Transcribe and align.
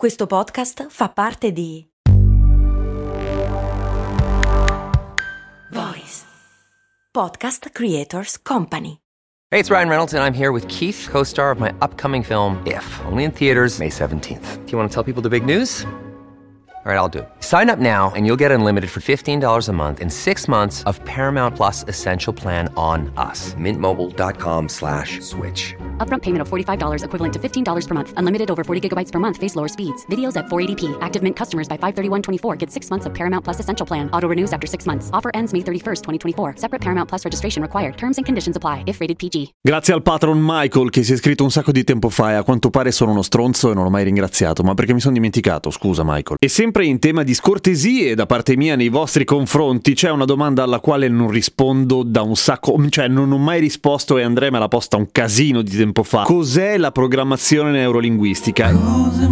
Questo 0.00 0.26
podcast 0.26 0.86
fa 0.88 1.10
parte 1.10 1.52
di 1.52 1.86
Voice 5.70 6.24
Podcast 7.10 7.68
Creators 7.70 8.40
Company. 8.40 9.02
Hey, 9.50 9.60
it's 9.60 9.68
Ryan 9.68 9.90
Reynolds, 9.90 10.14
and 10.14 10.24
I'm 10.24 10.32
here 10.32 10.52
with 10.52 10.66
Keith, 10.68 11.06
co 11.10 11.22
star 11.22 11.50
of 11.50 11.58
my 11.58 11.74
upcoming 11.82 12.24
film, 12.24 12.62
If, 12.64 12.82
only 13.04 13.24
in 13.24 13.30
theaters, 13.30 13.78
May 13.78 13.90
17th. 13.90 14.64
Do 14.64 14.72
you 14.72 14.78
want 14.78 14.90
to 14.90 14.94
tell 14.94 15.04
people 15.04 15.20
the 15.20 15.28
big 15.28 15.44
news? 15.44 15.84
All 16.82 16.90
right, 16.90 16.96
I'll 16.96 17.10
do 17.10 17.18
it. 17.18 17.28
Sign 17.40 17.68
up 17.68 17.78
now 17.78 18.10
and 18.16 18.26
you'll 18.26 18.40
get 18.40 18.50
unlimited 18.50 18.90
for 18.90 19.00
$15 19.00 19.68
a 19.68 19.72
month 19.74 20.00
and 20.00 20.10
six 20.10 20.48
months 20.48 20.82
of 20.84 20.98
Paramount 21.04 21.54
Plus 21.54 21.84
Essential 21.88 22.32
Plan 22.32 22.72
on 22.74 23.12
us. 23.18 23.52
Mintmobile.com 23.54 24.66
slash 24.68 25.20
switch. 25.20 25.74
Upfront 25.98 26.22
payment 26.22 26.40
of 26.40 26.48
$45 26.48 27.04
equivalent 27.04 27.32
to 27.34 27.38
$15 27.38 27.86
per 27.86 27.94
month. 27.94 28.14
Unlimited 28.16 28.50
over 28.50 28.64
40 28.64 28.88
gigabytes 28.88 29.12
per 29.12 29.18
month. 29.18 29.36
Face 29.36 29.56
lower 29.56 29.68
speeds. 29.68 30.06
Videos 30.06 30.38
at 30.38 30.46
480p. 30.46 30.96
Active 31.02 31.22
Mint 31.22 31.36
customers 31.36 31.68
by 31.68 31.76
531.24 31.76 32.58
get 32.58 32.70
six 32.70 32.88
months 32.88 33.04
of 33.04 33.12
Paramount 33.12 33.44
Plus 33.44 33.60
Essential 33.60 33.86
Plan. 33.86 34.08
Auto 34.14 34.28
renews 34.28 34.50
after 34.50 34.66
six 34.66 34.86
months. 34.86 35.10
Offer 35.12 35.32
ends 35.34 35.52
May 35.52 35.60
31st, 35.60 36.02
2024. 36.02 36.54
Separate 36.56 36.80
Paramount 36.80 37.10
Plus 37.10 37.26
registration 37.26 37.60
required. 37.60 37.98
Terms 37.98 38.16
and 38.16 38.24
conditions 38.24 38.56
apply 38.56 38.84
if 38.86 39.00
rated 39.00 39.18
PG. 39.18 39.52
Grazie 39.60 39.92
al 39.92 40.00
patron 40.00 40.38
Michael 40.40 40.88
che 40.88 41.02
si 41.02 41.12
è 41.12 41.14
iscritto 41.14 41.44
un 41.44 41.50
sacco 41.50 41.72
di 41.72 41.84
tempo 41.84 42.08
fa 42.08 42.30
e 42.30 42.34
a 42.36 42.42
quanto 42.42 42.70
pare 42.70 42.90
sono 42.90 43.10
uno 43.10 43.20
stronzo 43.20 43.70
e 43.70 43.74
non 43.74 43.84
l'ho 43.84 43.90
mai 43.90 44.04
ringraziato, 44.04 44.62
ma 44.62 44.72
perché 44.72 44.94
mi 44.94 45.00
sono 45.00 45.12
dimenticato, 45.12 45.70
scusa 45.70 46.04
Michael. 46.06 46.38
E 46.40 46.48
sempre 46.48 46.69
in 46.78 46.98
tema 46.98 47.22
di 47.22 47.34
scortesie 47.34 48.14
da 48.14 48.26
parte 48.26 48.56
mia 48.56 48.76
nei 48.76 48.88
vostri 48.88 49.24
confronti, 49.24 49.94
c'è 49.94 50.10
una 50.10 50.24
domanda 50.24 50.62
alla 50.62 50.80
quale 50.80 51.08
non 51.08 51.28
rispondo 51.28 52.02
da 52.02 52.22
un 52.22 52.36
sacco, 52.36 52.76
cioè 52.88 53.08
non 53.08 53.32
ho 53.32 53.38
mai 53.38 53.60
risposto 53.60 54.16
e 54.16 54.22
Andrea 54.22 54.50
me 54.50 54.58
l'ha 54.58 54.68
posta 54.68 54.96
un 54.96 55.08
casino 55.10 55.62
di 55.62 55.76
tempo 55.76 56.02
fa. 56.02 56.22
Cos'è 56.22 56.78
la 56.78 56.92
programmazione 56.92 57.72
neurolinguistica? 57.72 58.70
Cose 58.70 59.26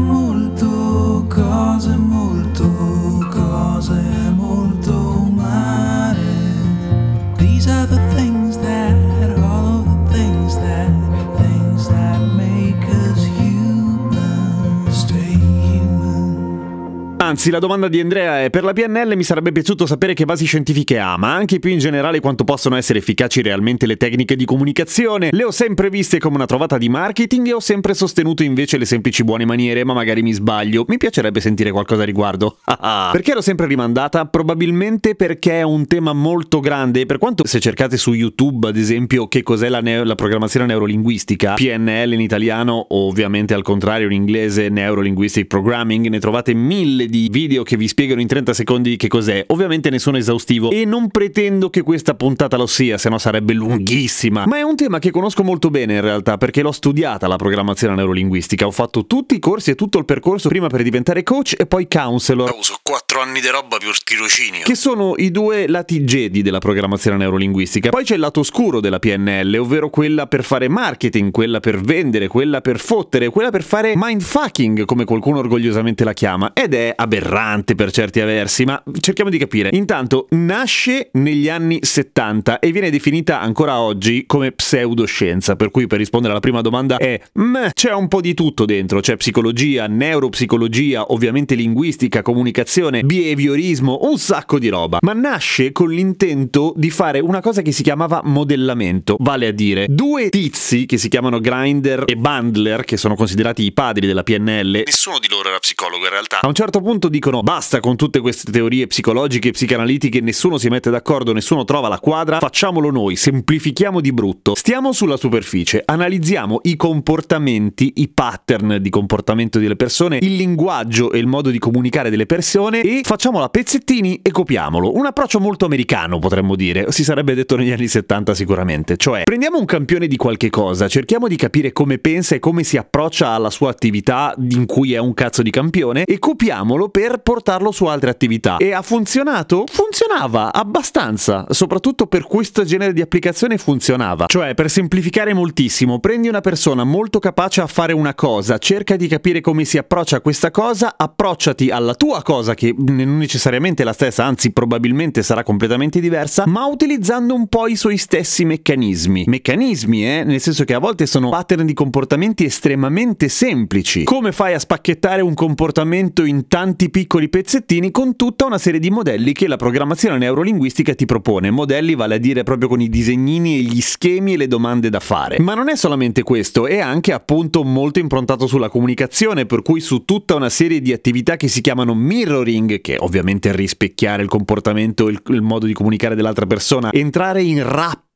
Anzi, 17.48 17.50
la 17.50 17.66
domanda 17.66 17.88
di 17.88 18.00
Andrea 18.00 18.42
è: 18.44 18.50
per 18.50 18.62
la 18.62 18.72
PNL 18.72 19.16
mi 19.16 19.22
sarebbe 19.22 19.52
piaciuto 19.52 19.86
sapere 19.86 20.12
che 20.12 20.26
basi 20.26 20.44
scientifiche 20.44 20.98
ha, 20.98 21.16
ma 21.16 21.34
anche 21.34 21.58
più 21.58 21.70
in 21.70 21.78
generale 21.78 22.20
quanto 22.20 22.44
possono 22.44 22.76
essere 22.76 22.98
efficaci 22.98 23.40
realmente 23.40 23.86
le 23.86 23.96
tecniche 23.96 24.36
di 24.36 24.44
comunicazione. 24.44 25.30
Le 25.30 25.44
ho 25.44 25.50
sempre 25.50 25.88
viste 25.88 26.18
come 26.18 26.36
una 26.36 26.46
trovata 26.46 26.76
di 26.76 26.88
marketing 26.88 27.46
e 27.46 27.52
ho 27.54 27.60
sempre 27.60 27.94
sostenuto 27.94 28.42
invece 28.42 28.76
le 28.76 28.84
semplici 28.84 29.24
buone 29.24 29.46
maniere, 29.46 29.84
ma 29.84 29.94
magari 29.94 30.22
mi 30.22 30.32
sbaglio. 30.32 30.84
Mi 30.88 30.98
piacerebbe 30.98 31.40
sentire 31.40 31.70
qualcosa 31.70 32.02
a 32.02 32.04
riguardo. 32.04 32.58
perché 33.12 33.32
l'ho 33.32 33.40
sempre 33.40 33.66
rimandata? 33.66 34.26
Probabilmente 34.26 35.14
perché 35.14 35.60
è 35.60 35.62
un 35.62 35.86
tema 35.86 36.12
molto 36.12 36.60
grande. 36.60 37.06
Per 37.06 37.18
quanto 37.18 37.46
se 37.46 37.60
cercate 37.60 37.96
su 37.96 38.12
YouTube, 38.12 38.68
ad 38.68 38.76
esempio, 38.76 39.26
che 39.26 39.42
cos'è 39.42 39.70
la, 39.70 39.80
neo- 39.80 40.04
la 40.04 40.16
programmazione 40.16 40.66
neurolinguistica, 40.66 41.54
PNL 41.54 42.12
in 42.12 42.20
italiano, 42.20 42.74
o 42.74 43.06
ovviamente 43.06 43.54
al 43.54 43.62
contrario 43.62 44.06
in 44.06 44.12
inglese 44.12 44.68
Neurolinguistic 44.68 45.46
Programming, 45.46 46.08
ne 46.08 46.18
trovate 46.18 46.52
mille 46.52 47.06
di 47.06 47.30
video 47.38 47.62
che 47.62 47.76
vi 47.76 47.86
spiegano 47.86 48.20
in 48.20 48.26
30 48.26 48.52
secondi 48.52 48.96
che 48.96 49.06
cos'è. 49.06 49.44
Ovviamente 49.48 49.90
nessuno 49.90 50.16
esaustivo 50.16 50.72
e 50.72 50.84
non 50.84 51.08
pretendo 51.08 51.70
che 51.70 51.82
questa 51.82 52.14
puntata 52.14 52.56
lo 52.56 52.66
sia, 52.66 52.98
se 52.98 53.08
no 53.08 53.16
sarebbe 53.16 53.52
lunghissima. 53.52 54.44
Ma 54.44 54.56
è 54.56 54.62
un 54.62 54.74
tema 54.74 54.98
che 54.98 55.12
conosco 55.12 55.44
molto 55.44 55.70
bene 55.70 55.94
in 55.94 56.00
realtà 56.00 56.36
perché 56.36 56.62
l'ho 56.62 56.72
studiata 56.72 57.28
la 57.28 57.36
programmazione 57.36 57.94
neurolinguistica. 57.94 58.66
Ho 58.66 58.72
fatto 58.72 59.06
tutti 59.06 59.36
i 59.36 59.38
corsi 59.38 59.70
e 59.70 59.76
tutto 59.76 59.98
il 59.98 60.04
percorso 60.04 60.48
prima 60.48 60.66
per 60.66 60.82
diventare 60.82 61.22
coach 61.22 61.54
e 61.56 61.66
poi 61.66 61.86
counselor. 61.86 62.52
Uso 62.58 62.74
4 62.82 63.20
anni 63.20 63.40
di 63.40 63.48
roba 63.48 63.76
più 63.76 63.88
il 63.88 64.02
tirocinio. 64.02 64.64
Che 64.64 64.74
sono 64.74 65.14
i 65.16 65.30
due 65.30 65.68
lati 65.68 66.00
jedi 66.02 66.42
della 66.42 66.58
programmazione 66.58 67.18
neurolinguistica. 67.18 67.90
Poi 67.90 68.02
c'è 68.02 68.14
il 68.14 68.20
lato 68.20 68.40
oscuro 68.40 68.80
della 68.80 68.98
PNL, 68.98 69.54
ovvero 69.60 69.90
quella 69.90 70.26
per 70.26 70.42
fare 70.42 70.68
marketing, 70.68 71.30
quella 71.30 71.60
per 71.60 71.80
vendere, 71.80 72.26
quella 72.26 72.60
per 72.60 72.80
fottere, 72.80 73.28
quella 73.28 73.50
per 73.50 73.62
fare 73.62 73.92
mindfucking, 73.94 74.84
come 74.86 75.04
qualcuno 75.04 75.38
orgogliosamente 75.38 76.02
la 76.02 76.14
chiama. 76.14 76.50
Ed 76.52 76.74
è 76.74 76.92
aberrante 76.96 77.26
per 77.74 77.90
certi 77.92 78.20
versi, 78.20 78.64
ma 78.64 78.82
cerchiamo 79.00 79.30
di 79.30 79.38
capire. 79.38 79.68
Intanto, 79.72 80.26
nasce 80.30 81.10
negli 81.12 81.48
anni 81.48 81.78
70 81.82 82.58
e 82.58 82.72
viene 82.72 82.90
definita 82.90 83.40
ancora 83.40 83.78
oggi 83.80 84.24
come 84.26 84.52
pseudoscienza, 84.52 85.54
per 85.56 85.70
cui 85.70 85.86
per 85.86 85.98
rispondere 85.98 86.32
alla 86.32 86.40
prima 86.40 86.62
domanda 86.62 86.96
è 86.96 87.20
"Meh, 87.34 87.70
c'è 87.74 87.92
un 87.92 88.08
po' 88.08 88.20
di 88.20 88.34
tutto 88.34 88.64
dentro, 88.64 89.00
c'è 89.00 89.16
psicologia, 89.16 89.86
neuropsicologia, 89.86 91.12
ovviamente 91.12 91.54
linguistica, 91.54 92.22
comunicazione, 92.22 93.02
behaviorismo, 93.02 93.98
un 94.02 94.18
sacco 94.18 94.58
di 94.58 94.68
roba. 94.68 94.98
Ma 95.02 95.12
nasce 95.12 95.72
con 95.72 95.90
l'intento 95.90 96.72
di 96.76 96.90
fare 96.90 97.20
una 97.20 97.40
cosa 97.40 97.62
che 97.62 97.72
si 97.72 97.82
chiamava 97.82 98.20
modellamento, 98.24 99.16
vale 99.20 99.46
a 99.48 99.52
dire 99.52 99.86
due 99.88 100.28
tizi 100.30 100.86
che 100.86 100.96
si 100.96 101.08
chiamano 101.08 101.40
Grinder 101.40 102.04
e 102.06 102.16
Bandler, 102.16 102.84
che 102.84 102.96
sono 102.96 103.14
considerati 103.14 103.62
i 103.64 103.72
padri 103.72 104.06
della 104.06 104.22
PNL, 104.22 104.82
Nessuno 104.86 105.18
di 105.18 105.28
loro 105.28 105.48
era 105.48 105.58
psicologo 105.58 106.04
in 106.04 106.10
realtà. 106.10 106.40
a 106.40 106.46
un 106.46 106.54
certo 106.54 106.80
punto 106.80 107.07
dicono 107.08 107.42
basta 107.42 107.80
con 107.80 107.96
tutte 107.96 108.20
queste 108.20 108.50
teorie 108.50 108.86
psicologiche 108.86 109.48
e 109.48 109.50
psicanalitiche, 109.52 110.20
nessuno 110.20 110.58
si 110.58 110.68
mette 110.68 110.90
d'accordo, 110.90 111.32
nessuno 111.32 111.64
trova 111.64 111.88
la 111.88 111.98
quadra, 111.98 112.38
facciamolo 112.38 112.90
noi, 112.90 113.16
semplifichiamo 113.16 114.00
di 114.00 114.12
brutto. 114.12 114.54
Stiamo 114.54 114.92
sulla 114.92 115.16
superficie, 115.16 115.82
analizziamo 115.84 116.60
i 116.64 116.76
comportamenti, 116.76 117.94
i 117.96 118.08
pattern 118.08 118.78
di 118.80 118.90
comportamento 118.90 119.58
delle 119.58 119.76
persone, 119.76 120.18
il 120.20 120.36
linguaggio 120.36 121.12
e 121.12 121.18
il 121.18 121.26
modo 121.26 121.50
di 121.50 121.58
comunicare 121.58 122.10
delle 122.10 122.26
persone 122.26 122.80
e 122.80 123.00
facciamolo 123.02 123.44
a 123.44 123.48
pezzettini 123.48 124.20
e 124.22 124.30
copiamolo. 124.30 124.96
Un 124.96 125.06
approccio 125.06 125.40
molto 125.40 125.64
americano 125.64 126.18
potremmo 126.18 126.56
dire, 126.56 126.90
si 126.92 127.04
sarebbe 127.04 127.34
detto 127.34 127.56
negli 127.56 127.70
anni 127.70 127.88
70 127.88 128.34
sicuramente, 128.34 128.96
cioè 128.96 129.22
prendiamo 129.24 129.58
un 129.58 129.64
campione 129.64 130.06
di 130.06 130.16
qualche 130.16 130.50
cosa, 130.50 130.88
cerchiamo 130.88 131.28
di 131.28 131.36
capire 131.36 131.72
come 131.72 131.98
pensa 131.98 132.34
e 132.34 132.38
come 132.38 132.64
si 132.64 132.76
approccia 132.76 133.28
alla 133.28 133.50
sua 133.50 133.70
attività 133.70 134.34
in 134.50 134.66
cui 134.66 134.94
è 134.94 134.98
un 134.98 135.14
cazzo 135.14 135.42
di 135.42 135.50
campione 135.50 136.04
e 136.04 136.18
copiamolo 136.18 136.88
per 136.98 137.18
portarlo 137.18 137.70
su 137.70 137.84
altre 137.84 138.10
attività. 138.10 138.56
E 138.56 138.72
ha 138.72 138.82
funzionato? 138.82 139.66
Funzionava 139.70 140.52
abbastanza, 140.52 141.46
soprattutto 141.50 142.08
per 142.08 142.24
questo 142.24 142.64
genere 142.64 142.92
di 142.92 143.00
applicazione 143.00 143.56
funzionava. 143.56 144.26
Cioè, 144.26 144.54
per 144.54 144.68
semplificare 144.68 145.32
moltissimo, 145.32 146.00
prendi 146.00 146.26
una 146.26 146.40
persona 146.40 146.82
molto 146.82 147.20
capace 147.20 147.60
a 147.60 147.68
fare 147.68 147.92
una 147.92 148.16
cosa, 148.16 148.58
cerca 148.58 148.96
di 148.96 149.06
capire 149.06 149.40
come 149.40 149.64
si 149.64 149.78
approccia 149.78 150.16
a 150.16 150.20
questa 150.20 150.50
cosa, 150.50 150.94
approcciati 150.96 151.70
alla 151.70 151.94
tua 151.94 152.20
cosa 152.24 152.54
che 152.54 152.74
non 152.76 153.16
necessariamente 153.16 153.82
è 153.82 153.84
la 153.84 153.92
stessa, 153.92 154.24
anzi 154.24 154.50
probabilmente 154.50 155.22
sarà 155.22 155.44
completamente 155.44 156.00
diversa, 156.00 156.48
ma 156.48 156.66
utilizzando 156.66 157.32
un 157.32 157.46
po' 157.46 157.68
i 157.68 157.76
suoi 157.76 157.96
stessi 157.96 158.44
meccanismi. 158.44 159.22
Meccanismi, 159.28 160.04
eh, 160.04 160.24
nel 160.24 160.40
senso 160.40 160.64
che 160.64 160.74
a 160.74 160.80
volte 160.80 161.06
sono 161.06 161.28
pattern 161.28 161.64
di 161.64 161.74
comportamenti 161.74 162.44
estremamente 162.44 163.28
semplici. 163.28 164.02
Come 164.02 164.32
fai 164.32 164.54
a 164.54 164.58
spacchettare 164.58 165.22
un 165.22 165.34
comportamento 165.34 166.24
in 166.24 166.48
tanti 166.48 166.86
piccoli 166.90 167.28
pezzettini 167.28 167.90
con 167.90 168.16
tutta 168.16 168.46
una 168.46 168.58
serie 168.58 168.80
di 168.80 168.90
modelli 168.90 169.32
che 169.32 169.48
la 169.48 169.56
programmazione 169.56 170.18
neurolinguistica 170.18 170.94
ti 170.94 171.06
propone. 171.06 171.50
Modelli 171.50 171.94
vale 171.94 172.16
a 172.16 172.18
dire 172.18 172.42
proprio 172.42 172.68
con 172.68 172.80
i 172.80 172.88
disegnini 172.88 173.56
e 173.58 173.62
gli 173.62 173.80
schemi 173.80 174.34
e 174.34 174.36
le 174.36 174.46
domande 174.46 174.90
da 174.90 175.00
fare. 175.00 175.38
Ma 175.40 175.54
non 175.54 175.68
è 175.68 175.76
solamente 175.76 176.22
questo, 176.22 176.66
è 176.66 176.78
anche 176.78 177.12
appunto 177.12 177.64
molto 177.64 177.98
improntato 177.98 178.46
sulla 178.46 178.68
comunicazione, 178.68 179.46
per 179.46 179.62
cui 179.62 179.80
su 179.80 180.04
tutta 180.04 180.34
una 180.34 180.48
serie 180.48 180.80
di 180.80 180.92
attività 180.92 181.36
che 181.36 181.48
si 181.48 181.60
chiamano 181.60 181.94
mirroring, 181.94 182.80
che 182.80 182.96
ovviamente 182.98 183.50
è 183.50 183.54
rispecchiare 183.54 184.22
il 184.22 184.28
comportamento, 184.28 185.08
il, 185.08 185.20
il 185.28 185.42
modo 185.42 185.66
di 185.66 185.72
comunicare 185.72 186.14
dell'altra 186.14 186.46
persona, 186.46 186.92
entrare 186.92 187.42
in 187.42 187.62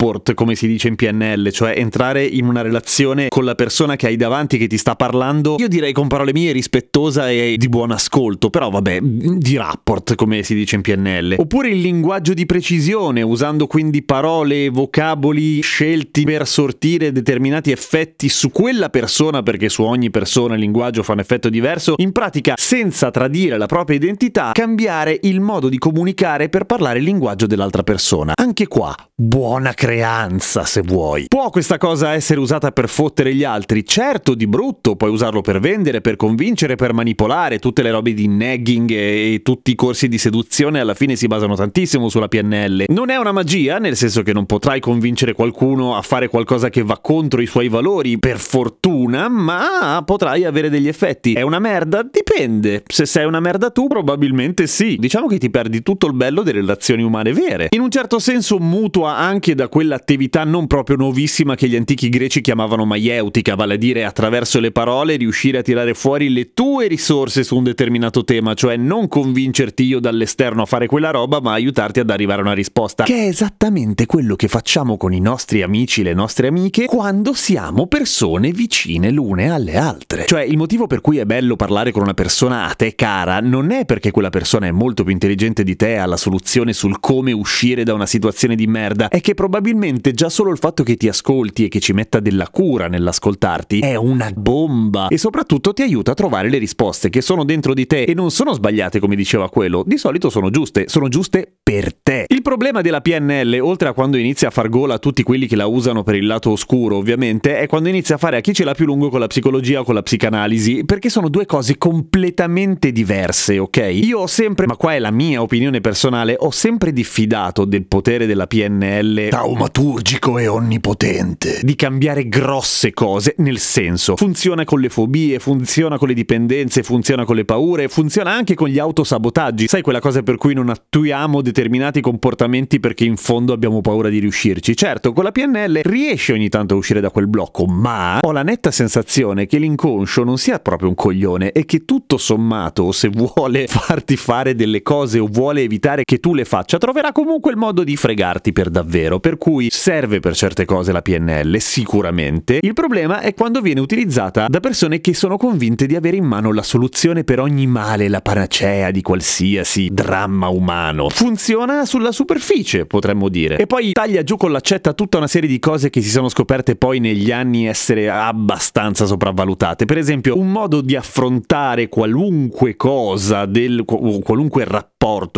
rapport, 0.02 0.34
come 0.34 0.56
si 0.56 0.66
dice 0.66 0.88
in 0.88 0.96
PNL, 0.96 1.52
cioè 1.52 1.74
entrare 1.76 2.24
in 2.24 2.46
una 2.46 2.60
relazione 2.60 3.28
con 3.28 3.44
la 3.44 3.54
persona 3.54 3.94
che 3.94 4.08
hai 4.08 4.16
davanti 4.16 4.58
che 4.58 4.66
ti 4.66 4.76
sta 4.76 4.96
parlando, 4.96 5.54
io 5.58 5.68
direi 5.68 5.92
con 5.92 6.08
parole 6.08 6.32
mie 6.32 6.50
rispettosa 6.50 7.30
e 7.30 7.54
di 7.56 7.68
buon 7.68 7.92
ascolto, 7.92 8.50
però 8.50 8.69
vabbè, 8.69 8.99
di 9.00 9.56
rapport, 9.56 10.16
come 10.16 10.43
si 10.43 10.54
dice 10.54 10.75
in 10.76 10.82
PNL. 10.82 11.37
Oppure 11.38 11.69
il 11.69 11.81
linguaggio 11.81 12.34
di 12.34 12.46
precisione, 12.46 13.22
usando 13.22 13.69
quindi 13.69 14.02
parole 14.02 14.64
e 14.64 14.69
vocaboli 14.70 15.60
scelti 15.60 16.25
per 16.25 16.46
sortire 16.48 17.12
determinati 17.12 17.70
effetti 17.70 18.28
su 18.28 18.50
quella 18.50 18.88
persona, 18.88 19.43
perché 19.43 19.69
su 19.69 19.82
ogni 19.82 20.10
persona 20.10 20.55
il 20.55 20.60
linguaggio 20.60 21.05
fa 21.05 21.12
un 21.12 21.20
effetto 21.20 21.48
diverso, 21.48 21.94
in 21.98 22.10
pratica 22.10 22.55
senza 22.56 23.10
tradire 23.12 23.56
la 23.56 23.66
propria 23.66 23.96
identità, 23.96 24.50
cambiare 24.52 25.19
il 25.22 25.40
modo 25.40 25.69
di 25.69 25.78
comunicare 25.78 26.48
per 26.48 26.64
parlare 26.64 26.98
il 26.98 27.05
linguaggio 27.05 27.46
dell'altra 27.46 27.84
persona. 27.84 28.32
Anche 28.34 28.66
qua, 28.66 28.94
buona 29.14 29.72
creatività 29.72 29.90
creanza, 29.93 30.65
se 30.65 30.81
vuoi. 30.81 31.27
Può 31.29 31.50
questa 31.50 31.77
cosa 31.77 32.15
essere 32.15 32.41
usata 32.41 32.73
per 32.73 32.89
fottere 32.89 33.35
gli 33.35 33.44
altri? 33.44 33.85
Certo, 33.85 34.35
di 34.35 34.47
brutto, 34.47 34.97
puoi 34.97 35.11
usarlo 35.11 35.43
per 35.43 35.61
vendere, 35.61 36.00
per 36.00 36.17
convincere, 36.17 36.77
per 36.77 36.94
manipolare, 36.94 37.59
tutte 37.59 37.83
le 37.83 37.91
robe 37.91 38.15
di 38.15 38.27
nagging 38.27 38.91
e, 38.91 39.41
tutti 39.43 39.71
i 39.71 39.75
corsi 39.75 40.09
di 40.09 40.17
seduzione 40.17 40.81
alla 40.81 40.94
fine 40.94 41.15
si 41.15 41.27
basano 41.27 41.55
tantissimo 41.55 42.09
sulla 42.09 42.29
PNL. 42.29 42.85
Non 42.87 43.11
è 43.11 43.17
una 43.17 43.33
magia, 43.33 43.77
nel 43.77 43.94
senso 43.97 44.23
che 44.23 44.33
non 44.33 44.47
potrai 44.47 44.81
convincere 44.81 45.35
qualcuno 45.35 45.94
a 45.94 46.00
fare 46.00 46.29
qualcosa 46.29 46.71
che 46.71 46.83
va 46.83 46.99
contro 46.99 47.43
i 47.43 47.47
suoi 47.47 47.69
valori, 47.69 48.19
per 48.19 48.39
fortuna, 48.39 49.29
ma 49.29 50.03
potrai 50.06 50.44
avere 50.44 50.71
degli 50.71 50.89
effetti. 50.89 51.35
È 51.35 51.43
una 51.43 51.59
merda? 51.59 52.03
Dipende. 52.03 52.83
Se 52.87 53.05
sei 53.05 53.27
una 53.27 53.41
merda 53.41 53.69
tu, 53.69 53.89
probabilmente 53.89 54.67
sì. 54.67 54.97
Diciamo 54.99 55.27
che 55.27 55.37
ti 55.37 55.50
perdi 55.50 55.83
tutto 55.83 56.06
il 56.06 56.15
bello 56.15 56.41
delle 56.41 56.61
relazioni 56.61 57.03
umane 57.03 57.35
vere. 57.35 57.67
In 57.71 57.83
un 57.83 57.91
certo 57.91 58.19
senso 58.19 58.59
mutua 58.59 59.17
anche 59.17 59.55
da 59.55 59.69
quell'attività 59.82 60.44
non 60.44 60.69
proprio 60.69 60.94
nuovissima 60.94 61.56
che 61.56 61.67
gli 61.67 61.75
antichi 61.75 62.08
greci 62.08 62.40
chiamavano 62.40 62.84
maieutica, 62.84 63.56
vale 63.56 63.75
a 63.75 63.76
dire 63.76 64.05
attraverso 64.05 64.61
le 64.61 64.70
parole 64.70 65.17
riuscire 65.17 65.58
a 65.58 65.62
tirare 65.62 65.93
fuori 65.94 66.32
le 66.32 66.52
tue 66.52 66.87
risorse 66.87 67.43
su 67.43 67.56
un 67.56 67.64
determinato 67.64 68.23
tema, 68.23 68.55
cioè 68.55 68.76
non 68.76 69.08
convincerti 69.08 69.82
io 69.82 69.99
dall'esterno 69.99 70.62
a 70.62 70.67
fare 70.67 70.87
quella 70.87 71.11
roba, 71.11 71.40
ma 71.40 71.52
aiutarti 71.55 71.99
ad 71.99 72.11
arrivare 72.11 72.43
a 72.43 72.44
una 72.44 72.52
risposta, 72.52 73.02
che 73.02 73.25
è 73.25 73.26
esattamente 73.26 74.06
quello 74.06 74.37
che 74.37 74.46
facciamo 74.46 74.96
con 74.96 75.12
i 75.12 75.19
nostri 75.19 75.62
amici, 75.62 76.05
le 76.05 76.14
nostre 76.14 76.46
amiche, 76.46 76.84
quando 76.84 77.32
siamo 77.34 77.88
persone 77.88 78.52
vicine 78.52 79.11
l'une 79.11 79.50
alle 79.50 79.76
altre. 79.76 80.26
Cioè 80.26 80.43
il 80.43 80.56
motivo 80.56 80.87
per 80.87 81.00
cui 81.00 81.19
è 81.19 81.25
bello 81.25 81.56
parlare 81.56 81.90
con 81.90 82.02
una 82.02 82.14
persona 82.14 82.69
a 82.69 82.75
te 82.75 82.94
cara 82.94 83.40
non 83.40 83.73
è 83.73 83.84
perché 83.84 84.12
quella 84.12 84.31
persona 84.31 84.69
è 84.69 84.70
molto 84.70 85.02
più 85.02 85.12
intelligente 85.12 85.64
di 85.64 85.75
te, 85.75 85.99
ha 85.99 86.06
la 86.06 86.17
soluzione 86.17 86.73
sul 86.73 87.00
come 87.00 87.32
uscire 87.32 87.82
da 87.82 87.94
una 87.94 88.06
situazione 88.06 88.55
di 88.55 88.69
merda, 88.69 89.08
è 89.08 89.20
che 89.20 89.34
probabilmente 89.34 89.70
già 90.12 90.28
solo 90.28 90.50
il 90.50 90.58
fatto 90.58 90.82
che 90.82 90.96
ti 90.96 91.08
ascolti 91.08 91.64
e 91.64 91.69
che 91.69 91.80
ci 91.80 91.92
metta 91.92 92.20
della 92.20 92.48
cura 92.48 92.88
nell'ascoltarti 92.88 93.80
è 93.80 93.94
una 93.94 94.30
bomba 94.34 95.08
e 95.08 95.19
soprattutto 95.19 95.72
ti 95.72 95.82
aiuta 95.82 96.12
a 96.12 96.14
trovare 96.14 96.48
le 96.48 96.58
risposte 96.58 97.10
che 97.10 97.20
sono 97.20 97.44
dentro 97.44 97.74
di 97.74 97.86
te 97.86 98.02
e 98.02 98.14
non 98.14 98.30
sono 98.30 98.52
sbagliate 98.52 99.00
come 99.00 99.16
diceva 99.16 99.48
quello, 99.48 99.82
di 99.86 99.96
solito 99.96 100.30
sono 100.30 100.50
giuste, 100.50 100.88
sono 100.88 101.08
giuste 101.08 101.52
per 101.62 101.94
te. 101.94 102.24
Il 102.28 102.42
problema 102.42 102.80
della 102.80 103.00
PNL, 103.00 103.58
oltre 103.60 103.88
a 103.88 103.92
quando 103.92 104.16
inizia 104.16 104.48
a 104.48 104.50
far 104.50 104.69
gola 104.69 104.94
a 104.94 104.98
tutti 104.98 105.22
quelli 105.22 105.46
che 105.46 105.56
la 105.56 105.66
usano 105.66 106.02
per 106.02 106.14
il 106.14 106.26
lato 106.26 106.50
oscuro, 106.50 106.96
ovviamente, 106.96 107.58
è 107.58 107.66
quando 107.66 107.88
inizia 107.88 108.16
a 108.16 108.19
fare 108.19 108.36
a 108.36 108.40
chi 108.40 108.52
ce 108.52 108.64
l'ha 108.64 108.74
più 108.74 108.86
lungo 108.86 109.08
con 109.08 109.20
la 109.20 109.26
psicologia 109.26 109.80
o 109.80 109.84
con 109.84 109.94
la 109.94 110.02
psicanalisi, 110.02 110.84
perché 110.84 111.08
sono 111.08 111.28
due 111.28 111.46
cose 111.46 111.78
completamente 111.78 112.92
diverse, 112.92 113.58
ok? 113.58 113.90
Io 113.92 114.20
ho 114.20 114.26
sempre, 114.26 114.66
ma 114.66 114.76
qua 114.76 114.94
è 114.94 114.98
la 114.98 115.10
mia 115.10 115.40
opinione 115.40 115.80
personale, 115.80 116.36
ho 116.38 116.50
sempre 116.50 116.92
diffidato 116.92 117.64
del 117.64 117.86
potere 117.86 118.26
della 118.26 118.46
PNL 118.46 119.28
taumaturgico 119.52 120.38
e 120.38 120.46
onnipotente 120.46 121.60
di 121.62 121.75
cambiare 121.75 122.26
grosse 122.26 122.93
cose, 122.93 123.34
nel 123.38 123.58
senso, 123.58 124.16
funziona 124.16 124.64
con 124.64 124.81
le 124.81 124.88
fobie, 124.88 125.38
funziona 125.38 125.99
con 125.99 126.08
le 126.08 126.14
dipendenze, 126.14 126.82
funziona 126.82 127.26
con 127.26 127.37
le 127.37 127.44
paure, 127.44 127.88
funziona 127.88 128.32
anche 128.32 128.54
con 128.54 128.69
gli 128.69 128.78
autosabotaggi. 128.78 129.69
Sai 129.69 129.82
quella 129.82 130.00
cosa 130.00 130.22
per 130.22 130.37
cui 130.37 130.54
non 130.54 130.70
attuiamo 130.70 131.43
determinati 131.43 132.00
comportamenti 132.00 132.81
perché 132.81 133.04
in 133.04 133.16
fondo 133.16 133.52
abbiamo 133.52 133.82
paura 133.82 134.08
di 134.08 134.20
riuscirci? 134.20 134.75
Certo, 134.75 135.12
con 135.12 135.25
la 135.25 135.32
PNL 135.32 135.81
riesce 135.82 136.32
ogni 136.32 136.48
tanto 136.48 136.72
a 136.72 136.78
uscire 136.78 137.00
da 137.00 137.10
quel 137.10 137.28
blocco, 137.28 137.66
ma 137.66 138.20
ho 138.22 138.32
la 138.32 138.43
netta 138.43 138.70
sensazione 138.70 139.44
che 139.44 139.58
l'inconscio 139.58 140.25
non 140.25 140.38
sia 140.38 140.60
proprio 140.60 140.88
un 140.88 140.94
coglione 140.94 141.52
e 141.52 141.66
che 141.66 141.84
tutto 141.84 142.16
sommato, 142.16 142.90
se 142.90 143.08
vuole 143.08 143.66
farti 143.69 144.16
fare 144.16 144.55
delle 144.55 144.81
cose 144.81 145.19
o 145.19 145.26
vuole 145.26 145.60
evitare 145.60 146.05
che 146.05 146.20
tu 146.20 146.32
le 146.32 146.46
faccia, 146.46 146.78
troverà 146.78 147.12
comunque 147.12 147.50
il 147.50 147.58
modo 147.58 147.84
di 147.84 147.96
fregarti 147.96 148.52
per 148.52 148.70
davvero. 148.70 149.20
Per 149.20 149.40
cui 149.43 149.71
serve 149.73 150.21
per 150.21 150.37
certe 150.37 150.65
cose 150.65 150.93
la 150.93 151.03
PNL, 151.03 151.59
sicuramente. 151.59 152.61
Il 152.61 152.75
problema 152.75 153.23
è 153.23 153.35
quando 153.35 153.61
viene 153.61 153.81
utilizzata 153.81 154.47
da 154.47 154.61
persone 154.61 155.00
che 155.00 155.15
sono 155.15 155.37
convinte 155.37 155.87
di 155.87 155.97
avere 155.97 156.17
in 156.17 156.23
mano 156.25 156.53
la 156.53 156.62
soluzione 156.62 157.25
per 157.25 157.41
ogni 157.41 157.67
male, 157.67 158.06
la 158.06 158.21
panacea 158.21 158.93
di 158.93 159.03
qualsiasi 159.03 159.89
dramma 159.91 160.47
umano. 160.47 161.09
Funziona 161.09 161.85
sulla 161.87 162.12
superficie, 162.12 162.87
potremmo 162.87 163.29
dire. 163.29 163.56
E 163.56 163.67
poi 163.67 163.91
taglia 163.91 164.23
giù 164.23 164.37
con 164.37 164.53
l'accetta 164.53 164.93
tutta 164.93 165.17
una 165.17 165.27
serie 165.27 165.49
di 165.49 165.59
cose 165.59 165.91
che 165.91 166.03
si 166.03 166.11
sono 166.11 166.29
scoperte 166.29 166.77
poi 166.77 167.00
negli 167.00 167.33
anni 167.33 167.67
essere 167.67 168.09
abbastanza 168.09 169.06
sopravvalutate. 169.06 169.87
Per 169.87 169.99
esempio, 169.99 170.39
un 170.39 170.53
modo 170.53 170.81
di 170.81 170.94
affrontare 170.94 171.89
qualunque 171.89 172.77
cosa, 172.77 173.47
del, 173.47 173.83
qualunque 173.85 174.62
rapporto 174.62 174.92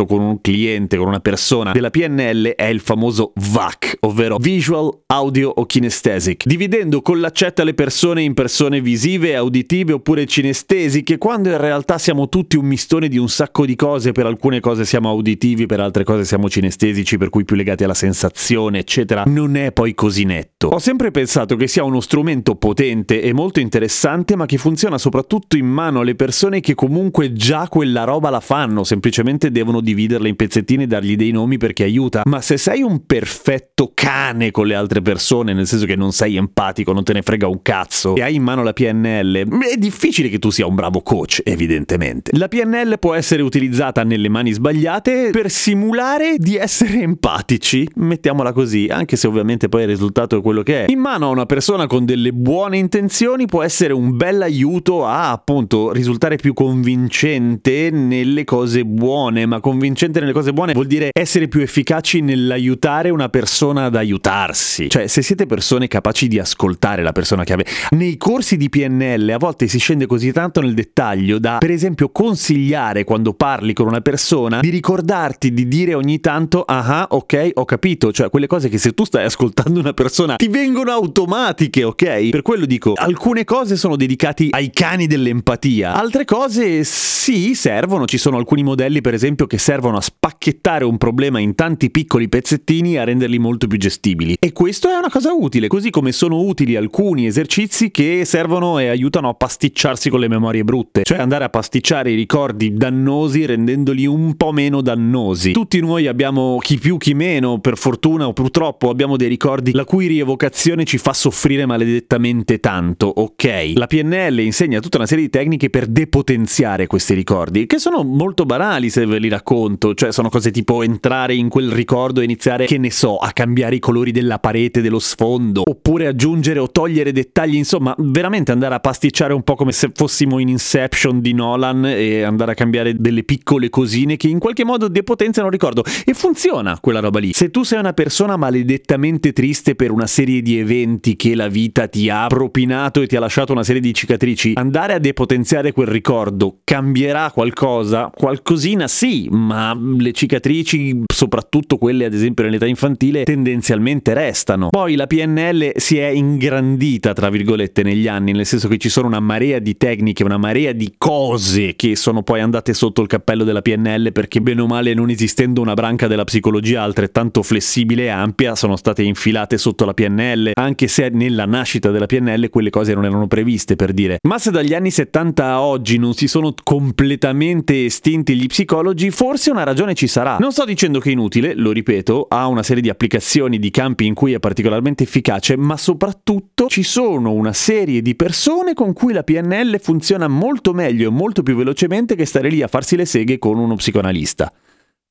con 0.05 0.21
un 0.21 0.41
cliente, 0.41 0.95
con 0.95 1.07
una 1.07 1.19
persona 1.19 1.71
della 1.71 1.89
PNL 1.89 2.49
è 2.49 2.65
il 2.65 2.79
famoso 2.79 3.33
VAC, 3.35 3.97
ovvero 4.01 4.37
Visual, 4.37 4.95
Audio 5.07 5.49
o 5.49 5.65
Kinesthetic, 5.65 6.45
dividendo 6.45 7.01
con 7.01 7.19
l'accetta 7.19 7.63
le 7.63 7.73
persone 7.73 8.21
in 8.21 8.35
persone 8.35 8.79
visive, 8.79 9.35
auditive 9.35 9.93
oppure 9.93 10.27
cinestesiche, 10.27 11.17
quando 11.17 11.49
in 11.49 11.57
realtà 11.57 11.97
siamo 11.97 12.29
tutti 12.29 12.57
un 12.57 12.65
mistone 12.65 13.07
di 13.07 13.17
un 13.17 13.27
sacco 13.27 13.65
di 13.65 13.75
cose, 13.75 14.11
per 14.11 14.27
alcune 14.27 14.59
cose 14.59 14.85
siamo 14.85 15.09
auditivi, 15.09 15.65
per 15.65 15.79
altre 15.79 16.03
cose 16.03 16.25
siamo 16.25 16.47
cinestesici, 16.47 17.17
per 17.17 17.29
cui 17.29 17.43
più 17.43 17.55
legati 17.55 17.83
alla 17.83 17.95
sensazione, 17.95 18.77
eccetera, 18.77 19.23
non 19.25 19.55
è 19.55 19.71
poi 19.71 19.95
così 19.95 20.25
netto. 20.25 20.67
Ho 20.67 20.79
sempre 20.79 21.09
pensato 21.09 21.55
che 21.55 21.67
sia 21.67 21.83
uno 21.83 22.01
strumento 22.01 22.55
potente 22.55 23.19
e 23.19 23.33
molto 23.33 23.59
interessante, 23.59 24.35
ma 24.35 24.45
che 24.45 24.57
funziona 24.57 24.99
soprattutto 24.99 25.57
in 25.57 25.65
mano 25.65 26.01
alle 26.01 26.13
persone 26.13 26.59
che 26.59 26.75
comunque 26.75 27.33
già 27.33 27.67
quella 27.67 28.03
roba 28.03 28.29
la 28.29 28.41
fanno, 28.41 28.83
semplicemente 28.83 29.53
devono 29.55 29.79
dividerla 29.79 30.27
in 30.27 30.35
pezzettini 30.35 30.83
e 30.83 30.87
dargli 30.87 31.15
dei 31.15 31.31
nomi 31.31 31.57
perché 31.57 31.83
aiuta. 31.83 32.23
Ma 32.25 32.41
se 32.41 32.57
sei 32.57 32.81
un 32.81 33.05
perfetto 33.05 33.91
cane 33.93 34.51
con 34.51 34.67
le 34.67 34.75
altre 34.75 35.01
persone, 35.01 35.53
nel 35.53 35.65
senso 35.65 35.85
che 35.85 35.95
non 35.95 36.11
sei 36.11 36.35
empatico, 36.35 36.91
non 36.91 37.05
te 37.05 37.13
ne 37.13 37.21
frega 37.21 37.47
un 37.47 37.61
cazzo, 37.61 38.15
e 38.15 38.21
hai 38.21 38.35
in 38.35 38.43
mano 38.43 38.63
la 38.63 38.73
PNL, 38.73 39.47
è 39.71 39.77
difficile 39.77 40.27
che 40.27 40.39
tu 40.39 40.49
sia 40.49 40.67
un 40.67 40.75
bravo 40.75 41.01
coach, 41.01 41.41
evidentemente. 41.45 42.31
La 42.37 42.49
PNL 42.49 42.99
può 42.99 43.13
essere 43.13 43.41
utilizzata 43.41 44.03
nelle 44.03 44.27
mani 44.27 44.51
sbagliate 44.51 45.29
per 45.31 45.49
simulare 45.49 46.35
di 46.37 46.57
essere 46.57 46.99
empatici, 47.01 47.87
mettiamola 47.95 48.51
così, 48.51 48.87
anche 48.89 49.15
se 49.15 49.27
ovviamente 49.27 49.69
poi 49.69 49.83
il 49.83 49.87
risultato 49.87 50.37
è 50.37 50.41
quello 50.41 50.63
che 50.63 50.85
è. 50.85 50.91
In 50.91 50.99
mano 50.99 51.27
a 51.27 51.29
una 51.29 51.45
persona 51.45 51.87
con 51.87 52.03
delle 52.03 52.33
buone 52.33 52.77
intenzioni 52.77 53.45
può 53.45 53.63
essere 53.63 53.93
un 53.93 54.17
bel 54.17 54.41
aiuto 54.41 55.05
a 55.05 55.31
appunto 55.31 55.93
risultare 55.93 56.35
più 56.35 56.53
convincente 56.53 57.89
nelle 57.91 58.43
cose 58.43 58.83
buone, 58.83 59.44
ma 59.45 59.59
convincente 59.59 60.19
nelle 60.19 60.33
cose 60.33 60.53
buone 60.53 60.73
vuol 60.73 60.87
dire 60.87 61.09
essere 61.11 61.47
più 61.47 61.61
efficaci 61.61 62.21
nell'aiutare 62.21 63.09
una 63.09 63.29
persona 63.29 63.85
ad 63.85 63.95
aiutarsi. 63.95 64.89
Cioè, 64.89 65.07
se 65.07 65.21
siete 65.21 65.45
persone 65.45 65.87
capaci 65.87 66.27
di 66.27 66.39
ascoltare 66.39 67.03
la 67.03 67.11
persona 67.11 67.43
che 67.43 67.53
avete. 67.53 67.71
Nei 67.91 68.17
corsi 68.17 68.57
di 68.57 68.69
PNL 68.69 69.29
a 69.33 69.37
volte 69.37 69.67
si 69.67 69.79
scende 69.79 70.05
così 70.05 70.31
tanto 70.31 70.61
nel 70.61 70.73
dettaglio 70.73 71.39
da, 71.39 71.57
per 71.57 71.71
esempio, 71.71 72.09
consigliare 72.09 73.03
quando 73.03 73.33
parli 73.33 73.73
con 73.73 73.87
una 73.87 74.01
persona 74.01 74.59
di 74.59 74.69
ricordarti 74.69 75.53
di 75.53 75.67
dire 75.67 75.93
ogni 75.93 76.19
tanto, 76.19 76.63
ah, 76.63 77.07
ok, 77.09 77.51
ho 77.55 77.65
capito. 77.65 78.11
Cioè, 78.11 78.29
quelle 78.29 78.47
cose 78.47 78.69
che 78.69 78.77
se 78.77 78.93
tu 78.93 79.03
stai 79.03 79.25
ascoltando 79.25 79.79
una 79.79 79.93
persona 79.93 80.35
ti 80.35 80.47
vengono 80.47 80.91
automatiche, 80.91 81.83
ok? 81.83 82.29
Per 82.29 82.41
quello 82.41 82.65
dico, 82.65 82.93
alcune 82.95 83.43
cose 83.43 83.75
sono 83.75 83.95
dedicate 83.95 84.47
ai 84.51 84.69
cani 84.71 85.07
dell'empatia, 85.07 85.93
altre 85.93 86.25
cose 86.25 86.83
sì, 86.83 87.55
servono. 87.55 88.05
Ci 88.05 88.17
sono 88.17 88.37
alcuni 88.37 88.63
modelli, 88.63 89.01
per 89.01 89.13
esempio, 89.13 89.34
che 89.45 89.57
servono 89.57 89.97
a 89.97 90.01
spacchettare 90.01 90.85
un 90.85 90.97
problema 90.97 91.39
in 91.39 91.53
tanti 91.53 91.89
piccoli 91.89 92.29
pezzettini 92.29 92.93
e 92.93 92.99
a 92.99 93.03
renderli 93.03 93.37
molto 93.37 93.67
più 93.67 93.77
gestibili. 93.77 94.37
E 94.39 94.53
questo 94.53 94.89
è 94.89 94.95
una 94.95 95.09
cosa 95.09 95.33
utile, 95.33 95.67
così 95.67 95.89
come 95.89 96.13
sono 96.13 96.39
utili 96.39 96.77
alcuni 96.77 97.25
esercizi 97.25 97.91
che 97.91 98.23
servono 98.23 98.79
e 98.79 98.87
aiutano 98.87 99.27
a 99.27 99.33
pasticciarsi 99.33 100.09
con 100.09 100.21
le 100.21 100.29
memorie 100.29 100.63
brutte, 100.63 101.03
cioè 101.03 101.17
andare 101.17 101.43
a 101.43 101.49
pasticciare 101.49 102.11
i 102.11 102.15
ricordi 102.15 102.73
dannosi 102.73 103.45
rendendoli 103.45 104.05
un 104.05 104.35
po' 104.37 104.53
meno 104.53 104.79
dannosi. 104.81 105.51
Tutti 105.51 105.81
noi 105.81 106.07
abbiamo, 106.07 106.57
chi 106.59 106.77
più 106.77 106.97
chi 106.97 107.13
meno, 107.13 107.59
per 107.59 107.77
fortuna 107.77 108.27
o 108.27 108.33
purtroppo, 108.33 108.89
abbiamo 108.89 109.17
dei 109.17 109.27
ricordi 109.27 109.73
la 109.73 109.83
cui 109.83 110.07
rievocazione 110.07 110.85
ci 110.85 110.97
fa 110.97 111.11
soffrire 111.13 111.65
maledettamente 111.65 112.59
tanto, 112.59 113.07
ok? 113.07 113.73
La 113.73 113.87
PNL 113.87 114.39
insegna 114.39 114.79
tutta 114.79 114.97
una 114.97 115.07
serie 115.07 115.25
di 115.25 115.29
tecniche 115.29 115.69
per 115.69 115.87
depotenziare 115.87 116.87
questi 116.87 117.13
ricordi, 117.13 117.65
che 117.65 117.79
sono 117.79 118.03
molto 118.03 118.45
banali 118.45 118.89
se 118.89 119.05
ve 119.05 119.19
li 119.19 119.24
racconto, 119.29 119.93
cioè 119.93 120.11
sono 120.11 120.29
cose 120.29 120.51
tipo 120.51 120.83
entrare 120.83 121.35
in 121.35 121.49
quel 121.49 121.71
ricordo 121.71 122.21
e 122.21 122.23
iniziare, 122.23 122.65
che 122.65 122.77
ne 122.77 122.91
so, 122.91 123.17
a 123.17 123.31
cambiare 123.31 123.75
i 123.75 123.79
colori 123.79 124.11
della 124.11 124.39
parete, 124.39 124.81
dello 124.81 124.99
sfondo, 124.99 125.63
oppure 125.65 126.07
aggiungere 126.07 126.59
o 126.59 126.69
togliere 126.69 127.11
dettagli, 127.11 127.55
insomma, 127.55 127.95
veramente 127.97 128.51
andare 128.51 128.75
a 128.75 128.79
pasticciare 128.79 129.33
un 129.33 129.43
po' 129.43 129.55
come 129.55 129.71
se 129.71 129.91
fossimo 129.93 130.39
in 130.39 130.49
Inception 130.49 131.19
di 131.21 131.33
Nolan 131.33 131.85
e 131.85 132.23
andare 132.23 132.51
a 132.51 132.55
cambiare 132.55 132.95
delle 132.95 133.23
piccole 133.23 133.69
cosine 133.69 134.17
che 134.17 134.27
in 134.27 134.39
qualche 134.39 134.63
modo 134.63 134.87
depotenziano 134.87 135.47
il 135.47 135.53
ricordo. 135.53 135.83
E 136.05 136.13
funziona 136.13 136.79
quella 136.79 136.99
roba 136.99 137.19
lì. 137.19 137.33
Se 137.33 137.51
tu 137.51 137.63
sei 137.63 137.79
una 137.79 137.93
persona 137.93 138.37
maledettamente 138.37 139.33
triste 139.33 139.75
per 139.75 139.91
una 139.91 140.07
serie 140.07 140.41
di 140.41 140.57
eventi 140.57 141.15
che 141.15 141.35
la 141.35 141.47
vita 141.47 141.87
ti 141.87 142.09
ha 142.09 142.27
propinato 142.27 143.01
e 143.01 143.07
ti 143.07 143.15
ha 143.15 143.19
lasciato 143.19 143.51
una 143.51 143.63
serie 143.63 143.81
di 143.81 143.93
cicatrici, 143.93 144.53
andare 144.55 144.93
a 144.93 144.99
depotenziare 144.99 145.71
quel 145.71 145.87
ricordo 145.87 146.57
cambierà 146.63 147.31
qualcosa? 147.31 148.11
Qualcosina 148.13 148.87
sì 148.87 149.04
sì, 149.07 149.27
ma 149.29 149.79
le 149.99 150.13
cicatrici, 150.13 151.03
soprattutto 151.13 151.77
quelle 151.77 152.05
ad 152.05 152.13
esempio 152.15 152.43
nell'età 152.43 152.65
infantile, 152.65 153.23
tendenzialmente 153.23 154.15
restano. 154.15 154.69
Poi 154.69 154.95
la 154.95 155.05
PNL 155.05 155.73
si 155.75 155.99
è 155.99 156.07
ingrandita, 156.07 157.13
tra 157.13 157.29
virgolette, 157.29 157.83
negli 157.83 158.07
anni, 158.07 158.31
nel 158.31 158.47
senso 158.47 158.67
che 158.67 158.79
ci 158.79 158.89
sono 158.89 159.05
una 159.05 159.19
marea 159.19 159.59
di 159.59 159.77
tecniche, 159.77 160.23
una 160.23 160.37
marea 160.37 160.71
di 160.71 160.95
cose 160.97 161.75
che 161.75 161.95
sono 161.95 162.23
poi 162.23 162.39
andate 162.39 162.73
sotto 162.73 163.03
il 163.03 163.07
cappello 163.07 163.43
della 163.43 163.61
PNL 163.61 164.11
perché 164.11 164.41
bene 164.41 164.61
o 164.61 164.65
male 164.65 164.95
non 164.95 165.11
esistendo 165.11 165.61
una 165.61 165.75
branca 165.75 166.07
della 166.07 166.23
psicologia 166.23 166.81
altrettanto 166.81 167.43
flessibile 167.43 168.05
e 168.05 168.09
ampia 168.09 168.55
sono 168.55 168.75
state 168.75 169.03
infilate 169.03 169.59
sotto 169.59 169.85
la 169.85 169.93
PNL, 169.93 170.53
anche 170.55 170.87
se 170.87 171.09
nella 171.09 171.45
nascita 171.45 171.91
della 171.91 172.07
PNL 172.07 172.49
quelle 172.49 172.71
cose 172.71 172.95
non 172.95 173.05
erano 173.05 173.27
previste 173.27 173.75
per 173.75 173.93
dire. 173.93 174.17
Ma 174.27 174.39
se 174.39 174.49
dagli 174.49 174.73
anni 174.73 174.89
70 174.89 175.45
a 175.45 175.61
oggi 175.61 175.99
non 175.99 176.15
si 176.15 176.27
sono 176.27 176.55
completamente 176.63 177.85
estinti 177.85 178.35
gli 178.35 178.47
psicologi, 178.47 178.93
forse 179.11 179.51
una 179.51 179.63
ragione 179.63 179.93
ci 179.93 180.07
sarà. 180.07 180.37
Non 180.39 180.51
sto 180.51 180.65
dicendo 180.65 180.99
che 180.99 181.09
è 181.09 181.11
inutile, 181.11 181.53
lo 181.55 181.71
ripeto, 181.71 182.27
ha 182.29 182.47
una 182.47 182.63
serie 182.63 182.81
di 182.81 182.89
applicazioni 182.89 183.59
di 183.59 183.71
campi 183.71 184.05
in 184.05 184.13
cui 184.13 184.33
è 184.33 184.39
particolarmente 184.39 185.03
efficace, 185.03 185.57
ma 185.57 185.77
soprattutto 185.77 186.67
ci 186.67 186.83
sono 186.83 187.31
una 187.31 187.53
serie 187.53 188.01
di 188.01 188.15
persone 188.15 188.73
con 188.73 188.93
cui 188.93 189.13
la 189.13 189.23
PNL 189.23 189.79
funziona 189.79 190.27
molto 190.27 190.73
meglio 190.73 191.07
e 191.07 191.11
molto 191.11 191.43
più 191.43 191.55
velocemente 191.55 192.15
che 192.15 192.25
stare 192.25 192.49
lì 192.49 192.61
a 192.61 192.67
farsi 192.67 192.95
le 192.95 193.05
seghe 193.05 193.37
con 193.37 193.57
uno 193.57 193.75
psicoanalista. 193.75 194.51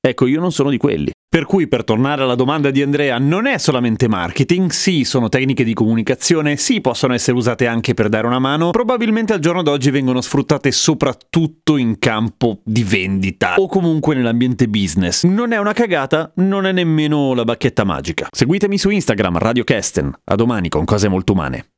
Ecco, 0.00 0.26
io 0.26 0.41
non 0.41 0.53
sono 0.53 0.71
di 0.71 0.76
quelli. 0.76 1.13
Per 1.35 1.47
cui, 1.47 1.67
per 1.67 1.83
tornare 1.83 2.23
alla 2.23 2.37
domanda 2.37 2.71
di 2.71 2.81
Andrea, 2.81 3.19
non 3.19 3.47
è 3.47 3.59
solamente 3.59 4.07
marketing, 4.07 4.71
sì, 4.71 5.03
sono 5.03 5.29
tecniche 5.29 5.64
di 5.64 5.75
comunicazione, 5.75 6.57
sì, 6.57 6.81
possono 6.81 7.12
essere 7.12 7.37
usate 7.37 7.67
anche 7.67 7.93
per 7.93 8.09
dare 8.09 8.29
una 8.29 8.38
mano, 8.38 8.71
probabilmente 8.71 9.33
al 9.33 9.41
giorno 9.41 9.64
d'oggi 9.64 9.91
vengono 9.91 10.21
sfruttate 10.21 10.71
soprattutto 10.71 11.76
in 11.76 11.99
campo 11.99 12.61
di 12.62 12.85
vendita 12.85 13.57
o 13.57 13.67
comunque 13.67 14.14
nell'ambiente 14.14 14.69
business. 14.69 15.25
Non 15.25 15.50
è 15.50 15.59
una 15.59 15.73
cagata, 15.73 16.31
non 16.37 16.67
è 16.67 16.71
nemmeno 16.71 17.35
la 17.35 17.43
bacchetta 17.43 17.83
magica. 17.83 18.29
Seguitemi 18.31 18.79
su 18.79 18.91
Instagram, 18.91 19.38
Radio 19.38 19.64
Kesten. 19.64 20.17
A 20.26 20.37
domani 20.37 20.69
con 20.69 20.85
cose 20.85 21.09
molto 21.09 21.33
umane. 21.33 21.74